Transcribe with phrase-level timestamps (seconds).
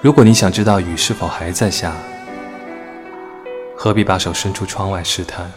[0.00, 1.92] 如果你想知道雨是否还在下，
[3.76, 5.50] 何必把手伸出窗外试探？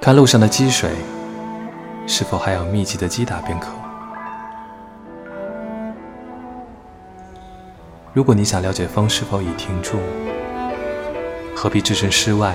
[0.00, 0.90] 看路上的积水
[2.06, 3.68] 是否还有密集的击打便可。
[8.12, 9.98] 如果你想了解风是否已停住，
[11.56, 12.54] 何必置身室外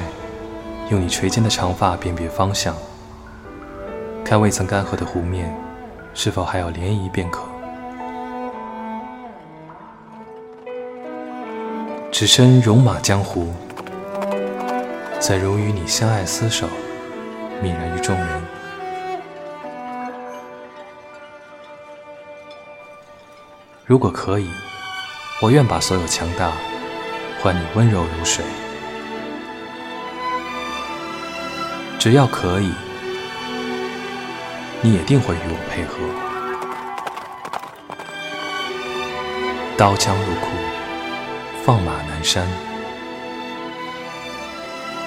[0.89, 2.75] 用你垂肩的长发辨别方向？
[4.25, 5.55] 看未曾干涸的湖面
[6.13, 7.43] 是否还有涟漪便可。
[12.11, 13.53] 只身戎马江湖，
[15.19, 16.67] 怎如与你相爱厮守，
[17.63, 18.41] 泯然于众人？
[23.85, 24.49] 如果可以，
[25.41, 26.51] 我愿把所有强大
[27.41, 28.43] 换你温柔如水。
[31.99, 32.71] 只要可以，
[34.81, 35.97] 你也定会与我配合。
[39.77, 40.47] 刀枪入库，
[41.65, 42.47] 放马南山。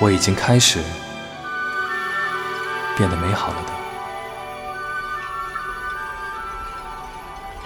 [0.01, 0.81] 我已经开始
[2.95, 3.73] 变得美好了的，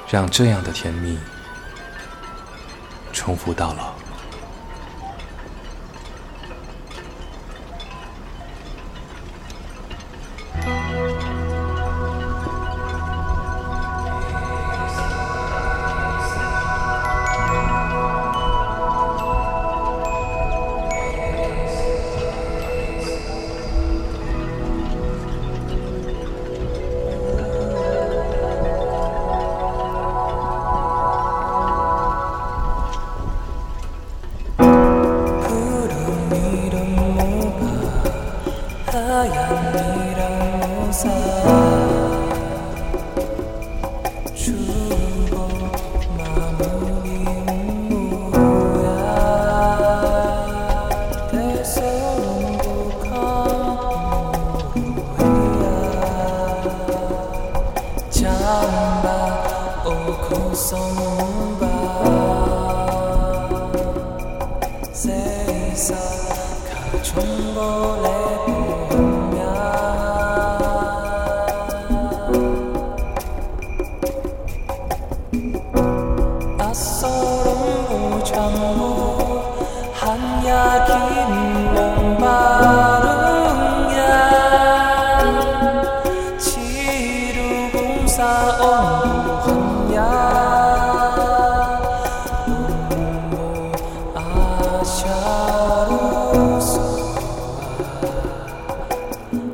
[0.09, 1.19] 让这样的甜蜜
[3.13, 4.06] 重复到老。
[67.17, 68.16] rumbo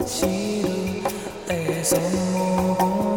[0.07, 1.97] 지루에서
[2.33, 3.12] 모공